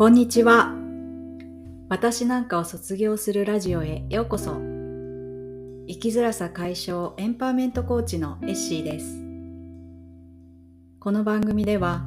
[0.00, 0.74] こんにちは。
[1.90, 4.52] 私なんかを卒業するラジオへようこそ。
[4.54, 9.18] 生きづらさ解消エンパワーメントコーチのエッシーです。
[11.00, 12.06] この番組では、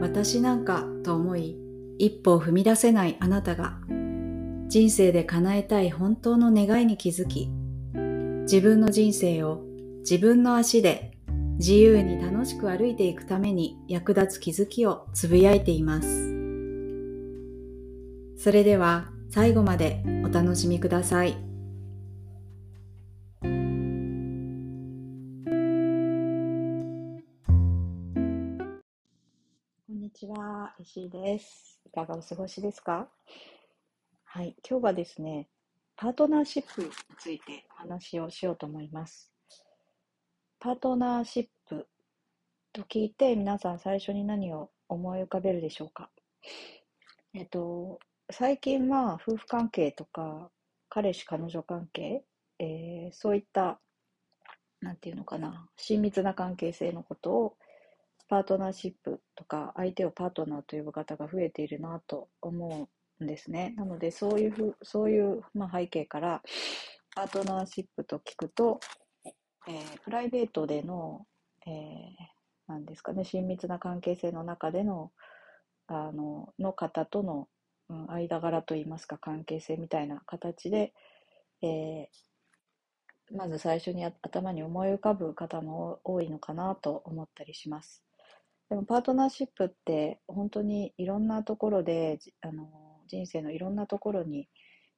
[0.00, 1.56] 私なんかと思い、
[1.98, 3.78] 一歩を踏み出せないあなたが、
[4.66, 7.48] 人生で叶えたい本当の願いに気づき、
[8.50, 9.62] 自分の人生を
[10.00, 11.12] 自分の足で
[11.58, 16.27] 自由に楽しく歩いていくために役立つ気づきをつぶやいています。
[18.40, 21.32] それでは最後までお楽しみください。
[21.32, 21.38] こ
[29.92, 31.80] んにちは、石井です。
[31.84, 33.08] いかがお過ごしですか？
[34.24, 35.48] はい、今日はですね、
[35.96, 39.32] パートナーシップについてお話をしようと思います。
[40.60, 41.88] パートナーシップ
[42.72, 46.08] と聞いて皆さん最初に何を思い浮かべるでしょうか？
[47.34, 47.98] えっと、
[48.30, 50.50] 最近は夫婦関係とか
[50.90, 52.24] 彼氏彼女関係、
[52.58, 53.80] えー、そういった
[54.80, 57.56] なんていうのかな親密な関係性のことを
[58.28, 62.88] パートナーシップとか相手をパートナーと呼ぶ方が増えているなと思
[63.20, 63.74] うんですね。
[63.78, 66.42] なのでそういうふそういう、まあ、背景から
[67.16, 68.80] パートナーシップと聞くと、
[69.66, 71.26] えー、プライベートでの、
[71.66, 71.72] えー、
[72.68, 75.12] なんですかね親密な関係性の中での
[75.86, 77.48] あのの方との
[77.88, 80.92] うん、間柄といいますか関係性みたいな形で、
[81.62, 88.02] えー、まず最初に頭に思い浮かぶ方も多いのかなと思ったりします。
[88.68, 92.68] でもパートナーシップって本当にいろんなところであの
[93.06, 94.48] 人生のいろんなところに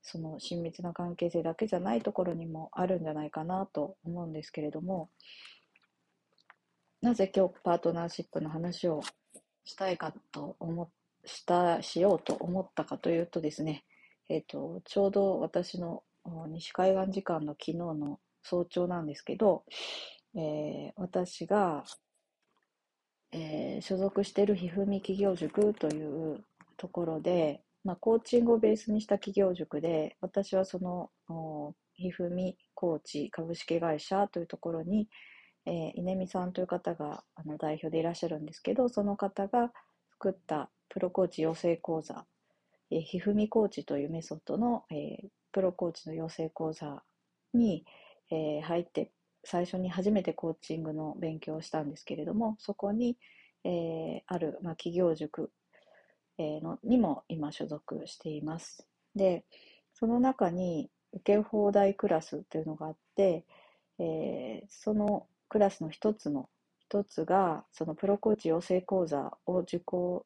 [0.02, 5.10] その親密な関係性だけじゃないところにもあるんじゃないかなと思うんですけれども
[7.00, 9.00] なぜ今日パートナーシップの話を
[9.64, 10.88] したいかと思っ
[11.24, 13.84] した、しようと思ったかというとですね、
[14.28, 16.02] えっ、ー、と、ちょうど私の
[16.48, 19.64] 西海岸時間の昨日の早朝なんですけど、
[20.34, 21.84] えー、私が、
[23.32, 26.44] えー、所属しているひふみ企業塾という
[26.76, 31.10] ところで、まあ、コーチングをベースにした企業塾で、私はその
[31.94, 35.08] ひふみコーチ株式会社というところに、
[35.66, 39.72] えー、稲見さんという方があの代表でいらっしゃるんですけど、その方が
[40.12, 42.26] 作ったプロコーチ養成講座、
[42.90, 47.02] えー、ひふみコーチというメソッドの、えー、プロコーチの養成講座
[47.54, 47.86] に、
[48.30, 49.12] えー、入って
[49.44, 53.16] 最初に初めてコーチングの勉強をしたんですけれどもそこに、
[53.64, 55.50] えー、ある、まあ、企業塾、
[56.38, 58.86] えー、のにも今所属しています。
[59.14, 59.44] で
[59.94, 63.44] その中に受け放題クラスというのがあって、
[63.98, 70.24] えー、そのクラスの一つの一つがそのプロコーチ養成講座を受講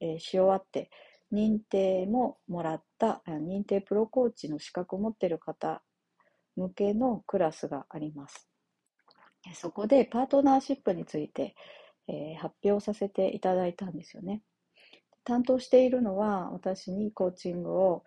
[0.00, 0.90] えー、し終わって
[1.32, 5.82] 認定ももらった認定プロコーチの資格を持っている方
[6.56, 8.48] 向けのクラスがあります。
[9.52, 11.54] そこでパートナーシップについて、
[12.08, 14.42] えー、発表させていただいたんですよね。
[15.24, 18.04] 担当しているのは私にコーチングを、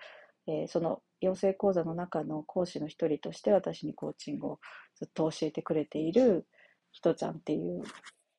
[0.48, 4.60] えー、その養成講座の中の講師の一人として私にコーチングを
[4.96, 6.48] ずっと教えてくれている
[6.92, 7.84] ひとちゃんっていう、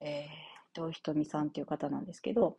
[0.00, 2.56] えー、伊藤ひとみさんっていう方なんですけど、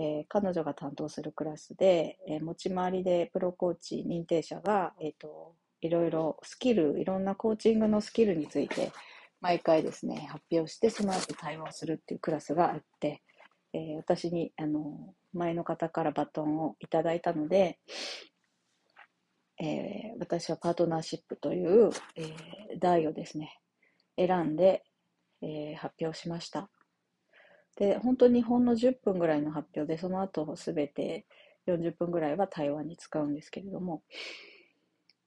[0.00, 8.92] えー、彼女が担当するクラスで、えー、持ち回りでプロコーチ認定者が、えーと、いろいろスキルいろんなコーチングのスキルについて
[9.42, 13.20] 毎回ですね発表してその後対話をするっていうクラスがあって、
[13.74, 17.78] えー、私にあの前の方からバトンをいただいたので、
[19.62, 23.60] え私はパートナーシップという、え題をですね
[24.16, 24.82] 選んで、
[25.40, 26.68] え発表しました。
[27.76, 31.26] で、本当にほんの10分ぐらいの発表で、その後すべて
[31.66, 34.02] 40分ぐらいは対話に使うんですけれども、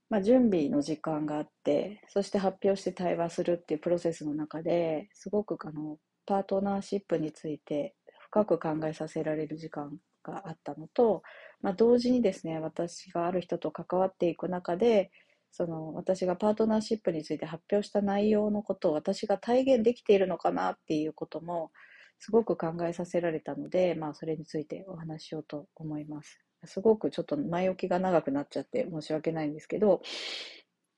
[0.09, 11.23] まあ、準備の時間があって、そして発表して対話するっていうプロセスの中ですごくあのパートナーシップについて深く考えさせられる時間があったのと、
[11.61, 15.11] まあ、同時にですね私がある人と関わっていく中で
[15.51, 21.71] その私がパートナーシップについて発表した内容のことを私が体現できているのかなっていうことも
[22.19, 26.39] すごく考えさせられたので、まあ、それについてお話ししようと思います。
[26.65, 30.01] すごくちょっと前置きが長くなっちゃって申し訳ないんですけど、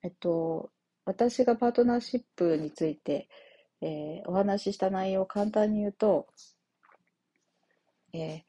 [0.04, 0.70] えっと、
[1.06, 3.28] 私がパートナーシップについて、
[3.82, 6.28] えー、お話しした内容を簡単に言うと、
[8.14, 8.42] えー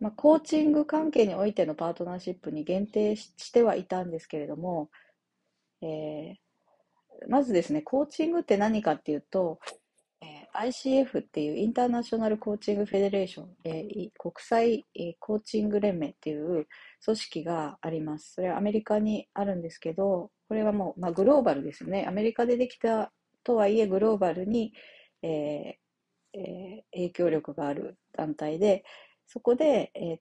[0.00, 4.90] まあ、コーチング関係においてのパートナーシップに限定してはいたんですけれども、
[5.82, 9.60] えー、まずですね、コーチングって何かっていうと、
[10.54, 16.66] ICF っていうインターナショナルコーチングフェデレーション、えー、国際、えー、コーチング連盟っていう
[17.04, 18.34] 組織があります。
[18.34, 22.06] それはアメリカにあるんですけど、これはもう、まあ、グローバルですね。
[22.08, 23.12] アメリカでできた
[23.44, 24.72] とはいえグローバルに、
[25.22, 28.84] えーえー、影響力がある団体で、
[29.26, 30.18] そこで、えー、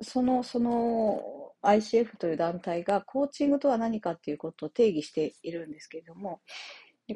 [0.00, 1.20] その、その
[1.62, 6.40] ICF という団体がコーチングとは何かっていうことを定義しているんですけれども、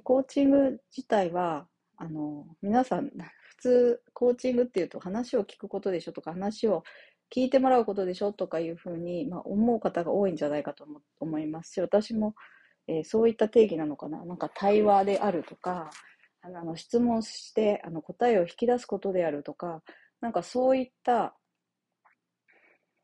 [0.04, 1.66] コーチング自体は、
[2.00, 3.10] あの、皆さん、
[3.44, 6.82] 普通、コーチングっていうと話を聞くことでしょとか、話を
[7.30, 10.86] 聞いてもらうことでしょとかいうふうに、まあ、思う方が多いんじゃないかと
[11.20, 12.34] 思いますし、私も、
[12.88, 14.24] えー、そういった定義なのかな。
[14.24, 15.90] なんか対話であるとか、
[16.42, 19.82] あの質問してあの答えを引き出すことであるとか、
[20.22, 21.36] なんかそういった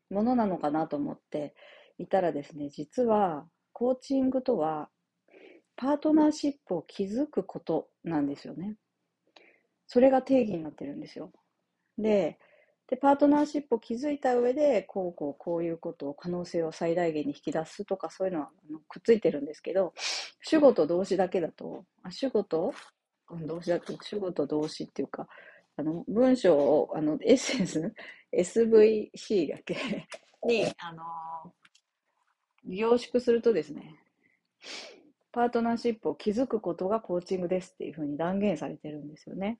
[0.09, 1.53] ものなのかなと思って
[1.99, 4.89] いたらですね、実はコーチングとは
[5.75, 8.75] パートナーシップを築くことなんですよね。
[9.87, 11.31] それが定義になってるんですよ。
[11.97, 12.37] で、
[12.87, 19.93] でパートナーシップを築いた上で、こうこうこういうことを可能性を最大限に引き出すとかそういうのはあのくっついてるんですけど、
[20.41, 22.73] 主語と動詞だけだと、あ主語と
[23.45, 25.27] 動詞だと主語と動詞っていうか、
[25.75, 27.93] あの文章をあのエッセンス
[28.33, 29.75] SVC だけ
[30.43, 31.53] に、 あの
[32.65, 33.99] 凝縮するとですね、
[35.31, 39.59] パートナーシップを築くことがコーチングですっていうふうに断言されてるんですよね。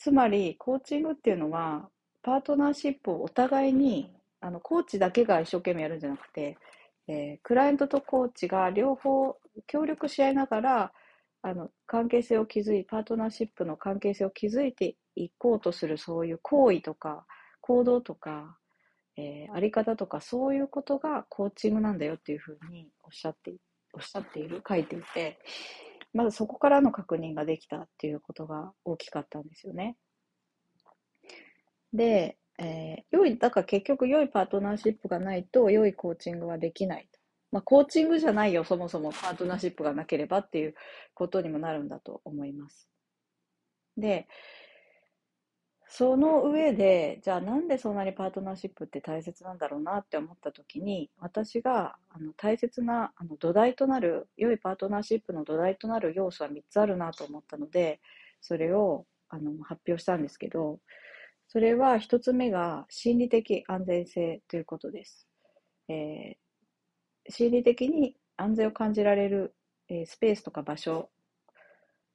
[0.00, 1.88] つまり、コーチングっていうのは、
[2.22, 4.10] パートナーシップをお互いに、
[4.40, 6.56] あの、コーチだけが一生懸命やるんじゃなくて、
[7.06, 9.36] えー、クライアントとコーチが両方
[9.66, 10.92] 協力し合いながら、
[11.42, 17.26] あの、関係性を築い、パートナーシップの関係性を築いていこうとするそういう行為とか
[17.60, 18.56] 行動とか、
[19.16, 23.54] えー、あり方とかそういうことがコーチングなんだよっていうふうにおっしゃって
[23.92, 25.38] おっしゃっている、書いていて、
[26.12, 29.96] まずそこからの確認ができたっていうことが大きかったんですよね。
[31.92, 37.08] で、えー、良い、だから結局良いパートナーシップがないと良いコーチングはできない。
[37.52, 40.74] まあ、コーチングじゃないよ、そもそもパートナーシップがなければっていう
[41.14, 42.88] ことにもなるんだと思います。
[43.96, 44.28] で、
[45.92, 58.00] その上で、じゃあなんでそんなにパートナーシップって大切なんだろうなって思った時に、私があの大切なあの土台となる、良いパートナーシップの土台となる要素は3つあるなと思ったので、
[58.40, 60.78] それをあの発表したんですけど、
[61.48, 65.26] それは1つ目が心理的安全性ということです。
[65.88, 69.56] えー、心理的に安全を感じられる、
[69.88, 71.10] えー、スペースとか場所、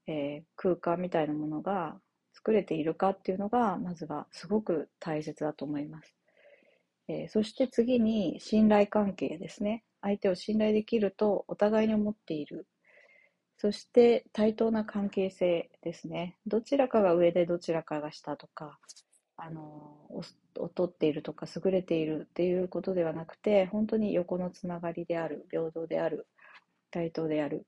[0.07, 2.00] えー、空間みたいなものが
[2.45, 6.13] 作れているかっていうのが、まずはすごく大切だと思います。
[7.07, 9.83] えー、そして次に信頼関係ですね。
[10.01, 12.68] 相手を信頼できるとお互いに思っている。
[13.57, 16.38] そして対等な関係性ですね。
[16.45, 18.77] どちらかが上でどちらかが下とか、
[19.38, 20.07] あの、
[20.56, 26.27] 劣っているとか優れているっていうことではなくて、本当に横のつながりである、平等である、
[26.91, 27.65] 対等である。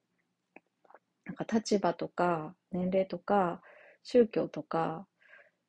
[1.25, 3.62] なんか立場とか年齢とか
[4.07, 5.06] 宗教とか、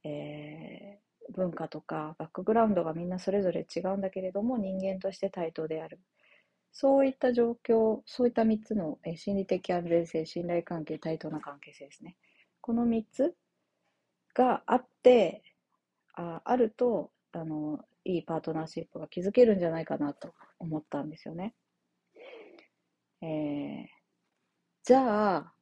[0.04, 5.98] えー、文化とかバックグラウンドがみんなそれぞれ違うんだけれども人間として対等である
[6.70, 12.16] そういった状況そういった3つの、えー、心理的安全性信頼関係対等な関係性ですね
[12.60, 13.34] この3つ
[14.34, 15.42] があって
[16.14, 21.54] ああるとあのいいパートナーシップが築けるんじゃないかなと思ったんですよね。
[23.20, 23.86] えー、
[24.84, 25.52] じゃあ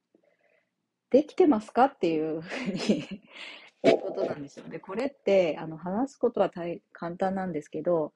[1.10, 1.86] できてますか？
[1.86, 3.22] っていうふうに
[3.84, 4.68] いうことなんですよ。
[4.68, 8.12] で、これって、あの、話すことは大簡単なんですけど、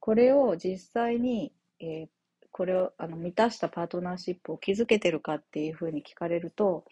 [0.00, 2.08] これを実際に、えー、
[2.50, 6.84] これをあの満たしたパートナーシップを築けてるかっていうふうに聞かれると、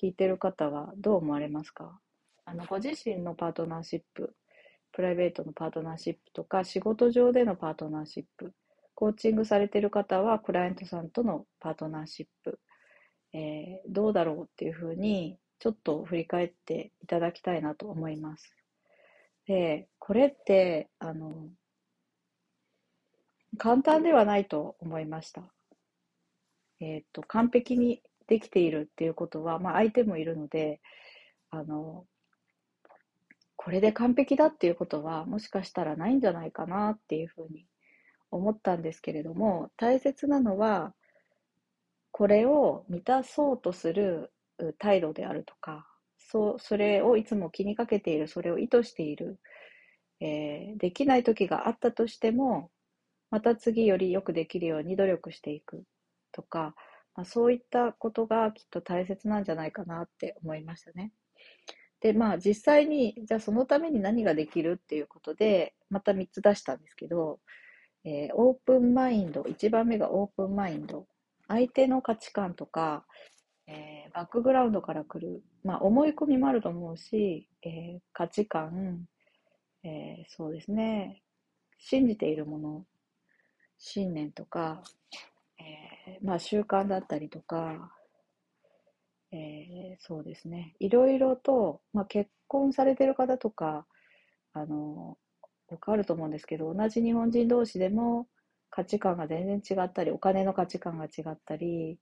[0.00, 2.00] 聞いてる方はどう思われますか？
[2.44, 4.34] あの、ご自身のパートナーシップ、
[4.92, 8.54] プライベートのパートナーシップとか、仕事上でのパートナーシップ、
[8.94, 12.58] コーチングされてる方は、クライアントさんとのパートナーシップ、
[13.32, 18.54] えー、どうだろうっていうふうに、ちょっと振り返っていただきたいなと思います。
[19.46, 21.48] で、これって、あの、
[23.56, 25.42] 簡単ではないと思いました。
[26.80, 30.80] えっ、ー、と、完璧にできているっていうことは、まあ相手もいるので、
[31.50, 32.06] あの、
[33.56, 37.66] これで完璧だっていうことは、もしかしたらないんじゃないかなっていうふうに
[38.30, 40.94] 思ったんですけれども、大切なのは、
[42.18, 44.32] これを満たそうとする
[44.80, 45.86] 態度であるとか、
[46.18, 49.38] そう、それをいつも気にかけている、それを意図している、
[50.18, 52.72] えー、できない時があったとしても、
[53.30, 55.84] また次よりよくできるように努力していく
[56.32, 56.74] とか、
[57.14, 61.12] まあ、そういったことがきっと大切なんじゃないかなって思いましたね。
[62.00, 67.38] で、まあ実際に、じゃあそのために何ができるっていうことで、また3つ出したんですけど、
[68.02, 71.06] えー、オープンマインド、1番目がオープンマインド。
[71.48, 73.04] 相手の価値観とか、
[73.66, 79.06] えー、バックグラウンドから来る、まあ思い込みもあると思うし、えー、価値観、
[79.84, 81.22] えそうですね、
[81.78, 82.84] 信じているもの、
[83.78, 84.82] 信念とか、
[85.58, 87.92] えまあ習慣だったりとか、
[89.30, 90.74] えー、そうですね。
[90.80, 93.86] いろいろと、まあ、結婚されてる方とか、
[94.54, 95.18] あの、
[95.70, 98.26] よくあると思うんですけど、同じ日本人同士でも
[98.78, 101.98] 価値観が全然違ったり、お金の価値観が違ったり、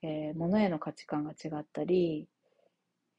[0.00, 2.26] えー、物への価値観が違ったり、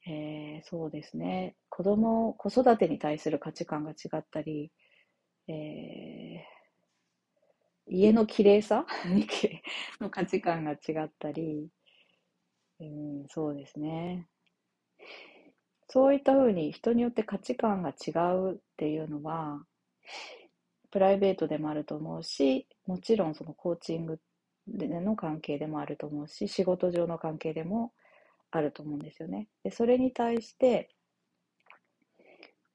[0.04, 1.54] えー、そうですね。
[1.68, 4.72] 子供、子育てに対する価値観が違ったり、
[5.46, 8.84] えー、家の綺麗さ
[10.00, 11.68] の価値観が違ったり、
[12.80, 14.26] うん、そうですね。
[15.86, 19.64] そういったふうに人によって価値観が違うっていうのは、
[20.90, 24.18] プライベートでもあると思うし、もちろんそのコーチング
[24.66, 27.92] での関係でもあると思うし、仕事上の関係でも
[28.50, 29.48] あると思うんですよね。
[29.62, 30.88] で、それに対して、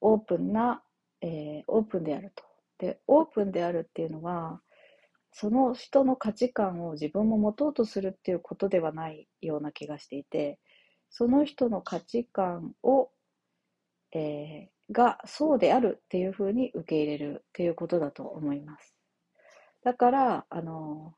[0.00, 0.84] オープンな、
[1.20, 2.44] えー、オープンであると。
[2.78, 4.60] で、オープンであるっていうのは、
[5.32, 10.60] その人の価値観を自分も持とうとするっていうことではないような気がしていて、
[11.10, 13.10] その人の価値観を、
[14.12, 18.93] えー、がそうであるっていうふうに受け入れるっていうことだと思います。
[19.84, 21.14] だから、あの、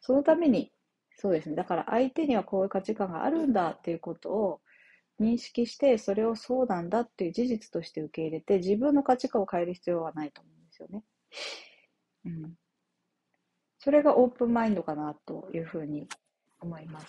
[0.00, 0.72] そのために、
[1.16, 1.56] そうですね。
[1.56, 4.60] だから相手にはこういう価値観があるんだっていうことを
[5.20, 11.04] 認識して、それをそうなんだっていう事実として受け入れて、自分の価値観を変える必要はないと思うんですよね。
[12.24, 12.54] うん。
[13.78, 16.08] それがオープンマインドかなというふうに
[16.60, 17.06] 思います。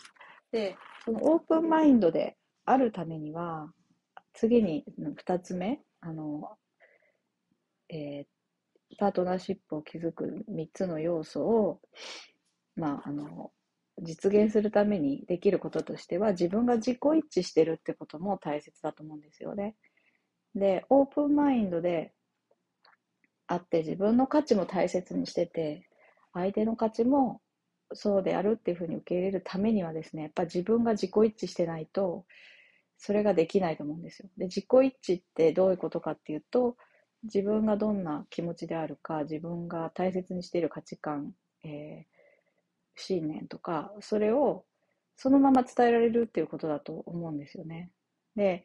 [0.52, 0.76] で、
[1.06, 3.72] そのオープンマインドであるためには、
[4.34, 6.58] 次に2つ目、あの、
[7.90, 8.39] えー、
[8.98, 11.80] パートナーシップを築く3つの要素を、
[12.76, 13.52] まあ、あの、
[14.02, 19.76] 実現するためにできることとしては、自分が自己一致してるってことも大切だと思うんですよね。
[20.56, 22.14] で、オープンマインドで
[23.48, 25.90] あって自分の価値も大切にしてて、
[26.34, 27.42] 相手の価値も
[27.94, 32.26] そうであるっていうふうに受け入れるためにはですね、やっぱ自分が自己一致してないと、
[32.98, 34.30] それができないと思うんですよ。
[34.38, 36.76] で、自己一致ってどういうことかっていうと、
[37.24, 41.34] 自分がどんな気持ちであるか、自分が大切にしている価値観、
[41.64, 42.20] えー、
[42.96, 44.66] 信念とか、それを
[45.16, 47.92] そのまま伝えられるっていうことだと思うんですよね。
[48.36, 48.64] で、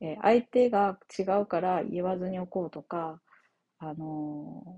[0.00, 3.20] えー、相手が違うから言わずにおこうとか、
[3.78, 4.70] あのー、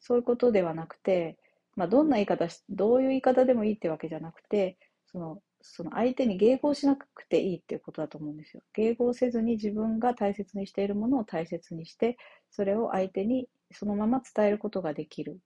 [0.00, 1.38] そういうことではなくて、
[1.76, 4.76] まあ、どんな言い方、どういう言い方でもいいってわけじゃなくて、
[5.06, 8.62] その、その相手に迎合しなくていいっていうことだと思うんですよ。
[8.76, 12.16] 迎合せずに自分が大切にしているものを大切にして、
[12.50, 15.40] それを相手にそのまま伝えることができる。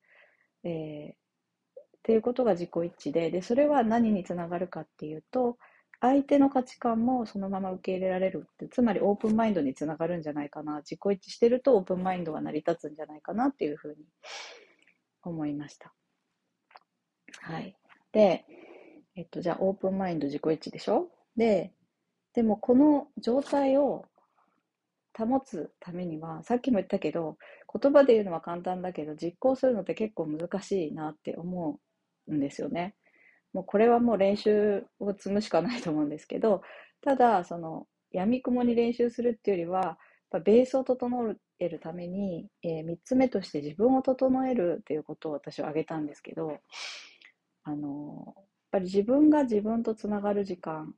[0.65, 1.15] えー、っ
[2.03, 5.59] ていうことが自己一致で、で、それは何につながるかっていうと、
[6.01, 10.79] 相手の価値観もそのまま受け入れられるって、つまりオープンマインドにつながるんじゃないかな。
[10.79, 14.05] 自己一致してるとオープンマインドが成り立つんじゃないかなっていうふうに
[15.23, 15.93] 思いました。
[17.41, 17.77] はい。
[18.13, 18.45] で、
[19.17, 21.09] えっと、じゃあオープンマインド自己一致でしょ？
[21.37, 21.73] で、
[22.35, 24.05] でもこの状態を
[25.17, 27.39] 保つためには、さっきも言ったけど、
[27.81, 31.81] 言葉で言うのは簡単だけど、実行するのって結構難しいなって思
[32.29, 32.95] うんですよね。
[33.55, 36.63] もうこれはもう練習を積むしかないと思うんですけど、
[37.01, 39.99] ただ、その、やみくもに練習するっていうよりは、
[40.45, 46.59] ベースを整えるために、えー、3つ目として自分を整えるっていうことを私は挙げたんですけど、
[47.63, 48.46] あのやっ
[48.77, 50.95] ぱり自分が自分とつながる時間、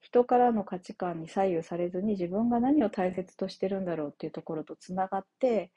[0.00, 5.70] 人からの価値観に左右されずに自分が何を大切としてるんだろうっていうところとつながって、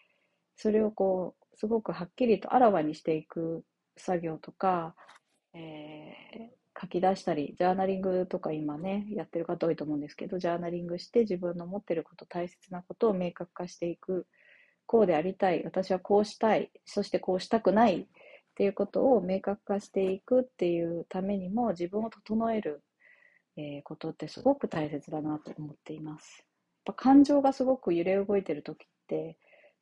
[0.55, 3.63] それをこう、すごくはっきりとあらわにしていく
[3.97, 4.95] 作業とか、
[5.53, 14.25] えー、書き出したり、ジャーナリングとか今ね、やってる方多いと思うんですけど、ジャーナリングして自分の持ってること、大切なことを明確化していく。
[14.85, 15.63] こうでありたい。
[15.63, 16.71] 私はこうしたい。
[16.85, 18.07] そしてこうしたくない。
[18.53, 22.83] っていうことを明確化していくっていうためにも自分を整える、
[23.57, 26.45] え、ことってすごく大切だなと思っています。
[26.85, 29.37] やっぱ感情がすごく揺れ動いてる時って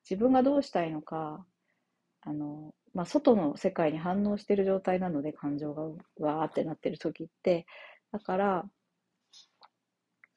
[0.10, 1.46] 自分がどうしたいのか
[2.22, 5.84] あのまあ、外の世界に反応している状態なので、感情が
[6.20, 7.66] わーってなってる時って、
[8.12, 8.66] だから、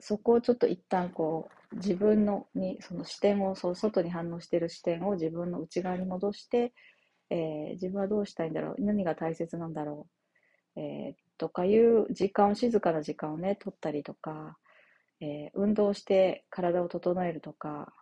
[0.00, 6.72] そこをちょっと一旦こう、自分のに、その視点を、そう外に反応している視点を自分の内側に戻して、
[7.30, 10.24] えー、自分はどうしたいんだろう何が大切なんだろう
[10.76, 14.56] えー、とかいう時間を、静かな時間をね、取ったりとか、
[15.20, 17.92] えー、運動して体を整えるとか、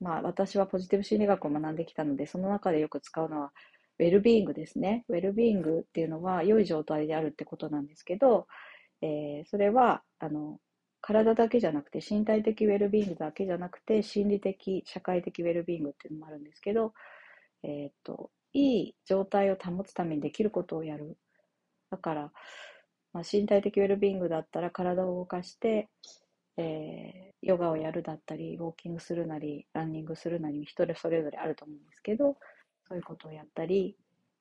[0.00, 3.52] まあ私はポジティブ心理学を学んできたので、その中でよく使うのは、
[3.98, 5.04] ウェルビーイングですね。
[5.08, 8.46] ウェルビーイングっていうのは良い状態であるってことなんですけど、
[9.00, 10.58] えー、それは、あの、
[11.00, 16.94] 体だけじゃなくて、身体的ウェルビーイングだけじゃなくて、心理的、社会的ウェルビーイングっていうのもあるんですけど、
[17.64, 21.16] えっ、と、いい状態を保つためにできることをやる。
[21.90, 22.32] だから、
[23.12, 25.88] まあ、身体的ウェルビーイングだったら体を動かして、
[26.56, 32.36] えー、ヨガをやるだったり、ウォーキングするなり、ランニングするなり、人それぞれあると思うんですけど、
[32.88, 33.96] そういうことをやったり、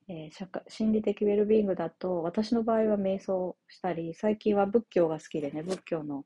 [0.08, 6.26] えー、社会心理的ウェルビーイングだと、私の場合は瞑想したり、最近は仏教が好きでね、仏教の、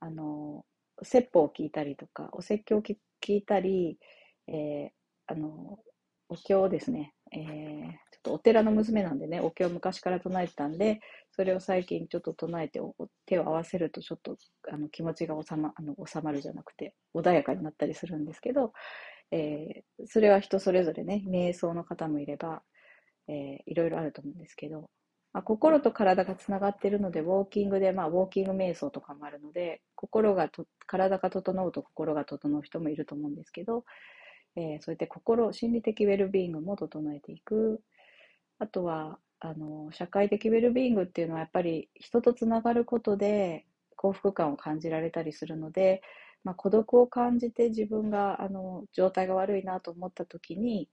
[0.00, 0.64] あの、
[1.02, 2.96] 説法を聞いたりとか、お説教を聞
[3.34, 3.98] いたり、
[4.46, 5.78] えー、あの、
[6.30, 11.00] お経ですね、えー、ちょっとお寺の娘なんでね、お経を昔から唱えてたんで、
[11.32, 12.80] それを最近ちょっと唱えて
[13.26, 14.36] 手を合わせるとちょっと
[14.72, 18.72] あの気持ちが収まあの収まるじゃなくて穏やかになったりするんですけど、
[19.32, 22.62] えー、それは人それぞれね、瞑想の方もいれば、
[23.28, 24.88] えー、いろいろあると思うんですけど、
[25.32, 33.84] まあ、心と体がつながっているので、ウォーキングで、まあ、ウォーキング瞑想とかもあるので、心がと、体が整うと心が整う人もいると思うんですけど、
[34.56, 37.82] えー、そうやって心、心理的ウェルビーイングも整えていく。
[38.58, 43.66] あとは、あの、社会的ウェルビーイングっていうのはやっぱり人とつながることで
[43.96, 46.02] 幸福感を感じられたりするので、
[46.44, 50.88] まあ、孤独を感じて自分があの状態が悪いなと思った時に、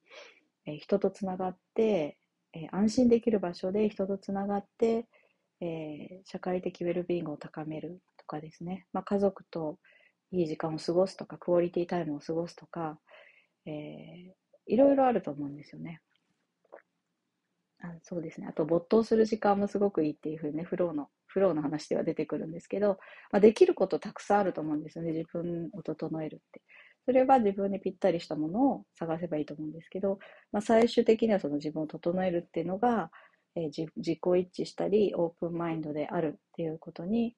[0.66, 2.18] えー、人とつながって、
[2.54, 5.08] えー、安心できる場所で人とつながって、
[5.62, 9.78] えー、社会的ウェルビーイングを高めるとかですね、まあ、家族と
[10.32, 13.00] いい時間を過ごすとかクオリティタイムを過ごすとか、
[13.72, 16.02] えいろいろあると思うんですよね。
[17.80, 18.48] あそうですね。
[18.48, 22.98] あと、没頭する時間もすごくいいっていうふうにね、フローのフローの話では出てくるんですけど、
[23.32, 25.12] まあ、できることたくさんあると思うんですよね。
[25.12, 26.62] 自分を整えるって。
[27.06, 30.20] それは自分にぴったりしたものを探せばいいと思うんですけど、
[30.52, 33.12] まあ、最終的にはその自分を整えるっていうのが、
[33.56, 37.36] えー、自己一致したり、オープンマインドであるっていうことに、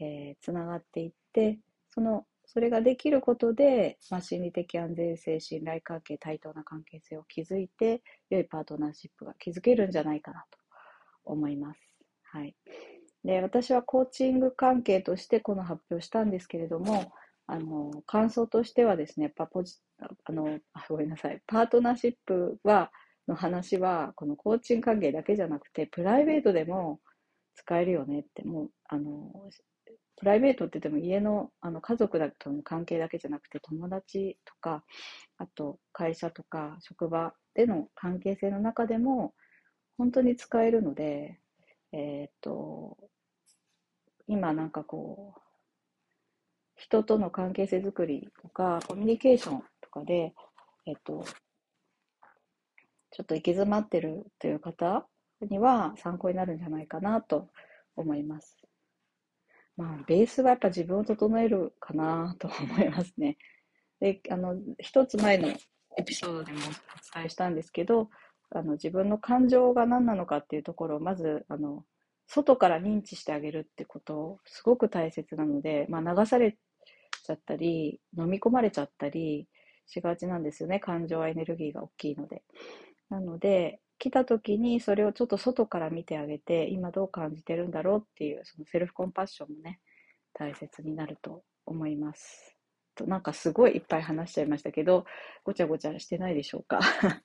[0.00, 10.58] えー、つながっていって、その、それができることで、まあ、心理的安全性、信頼関係、対等な関係性を築いて、良いパートナーシップが築けるんじゃないかなと
[11.24, 11.80] 思います。
[12.24, 12.54] はい。
[13.24, 17.12] で、私はコーチング関係としてこの発表したんですけれども、
[17.46, 22.90] あの、感想としてはですね、やっぱポジ、あの、あごめんなさい、パートナーシップは、
[23.28, 27.00] の話は、このコーチング関係だけじゃなくて、プライベートでも
[27.54, 29.50] 使えるよねって、もう、あの、
[30.16, 34.84] プライベートって言っても家のあの家族だとの関係だけじゃなくて友達とか、
[35.38, 39.34] あと会社とか職場での関係性の中でも
[39.98, 41.38] 本当に使えるので、
[41.92, 42.96] えっ、と、
[44.26, 45.40] 今なんかこう、
[46.76, 50.34] 人との関係性づくりとか、コミュニケーションとかで、
[50.86, 51.24] えっと、
[53.10, 55.06] ちょっと行き詰まってるという方
[55.40, 57.48] には参考になるんじゃないかなと
[57.96, 58.65] 思います。
[59.76, 63.36] まあ、ベースはやっぱ自分を整えるかなと思いますね。
[64.00, 65.48] で、あの、一つ前の
[65.96, 66.62] エピソードでもお
[67.14, 68.08] 伝えしたんですけど、
[68.50, 71.84] あの、自分の感情が何なのかっていうところをまず、あの、
[72.26, 76.56] 外から認知してあげるってことすごく大切なので、まあ、流され
[77.24, 79.46] ちゃったり飲み込まれちゃったり
[79.86, 82.42] しがちなんですよね感情はエネルギーが大きいので
[83.08, 89.80] なので来た時にそれをちょっと外から見てあげて今どう感じてるんだろうっていうそのセルフコンパッションもね
[90.34, 92.56] 大切になると思います
[92.94, 95.04] となんかすごいいっぱい話しちゃいましたけど
[95.44, 96.80] ごちゃごちゃしてないでしょうか？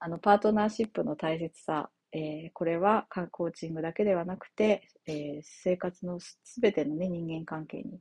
[0.00, 8.00] あのパートナーシップの大切さえー、これはコーチングだけではなくて、えー、生活のすべての、ね、人間関係に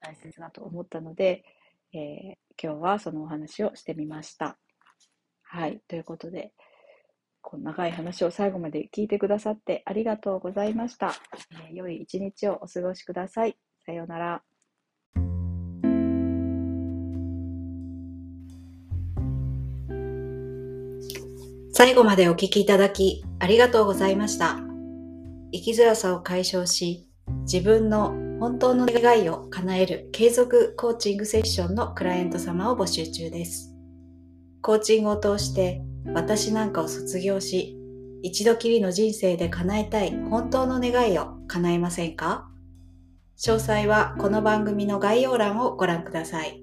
[0.00, 1.44] 大切だと思ったので、
[1.92, 4.58] えー、今日はそのお話をしてみました。
[5.42, 5.80] はい。
[5.88, 6.52] ということで、
[7.50, 11.14] この長い話を最後まで聞いてくださってありがとうございました。
[11.70, 13.56] え良い一日をお過ごしください。
[13.86, 14.42] さようなら。
[21.72, 24.58] 最後までお聞きいただきありがとうございました。
[25.50, 27.08] 生きづらさを解消し、
[27.50, 33.74] 自分の本当の願いを叶える継続コーチングセッションのクライアント様を募集中です。
[34.60, 37.76] コーチングを通して私なんかを卒業し、
[38.22, 42.48] 一度きりの人生で叶えたい本当の願いを叶えませんか？
[43.38, 46.60] 詳細はこの番組の概要欄をご覧ください。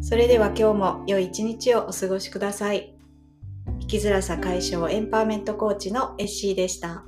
[0.00, 2.94] それでは今日も良い一日をお過ごしください。
[3.80, 7.04] 生きづらさ解消エンパワーメントコーチのエッシーでした。